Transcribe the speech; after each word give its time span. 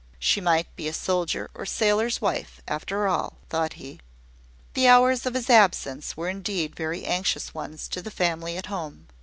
"She 0.17 0.41
might 0.41 0.75
be 0.75 0.87
a 0.87 0.93
soldier's 0.93 1.49
or 1.53 1.63
sailor's 1.63 2.19
wife, 2.19 2.59
after 2.67 3.05
all," 3.07 3.35
thought 3.51 3.73
he. 3.73 3.99
The 4.73 4.87
hours 4.87 5.27
of 5.27 5.35
his 5.35 5.47
absence 5.47 6.17
were 6.17 6.27
indeed 6.27 6.75
very 6.75 7.05
anxious 7.05 7.53
ones 7.53 7.87
to 7.89 8.01
the 8.01 8.09
family 8.09 8.57
at 8.57 8.65
home. 8.65 9.09